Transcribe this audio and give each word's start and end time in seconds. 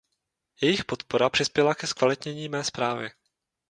Jejich 0.61 0.85
podpora 0.85 1.29
přispěla 1.29 1.75
ke 1.75 1.87
zkvalitnění 1.87 2.49
mé 2.49 2.63
zprávy. 2.63 3.09